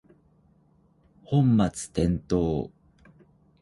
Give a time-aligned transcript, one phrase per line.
[1.21, 2.71] 本末転倒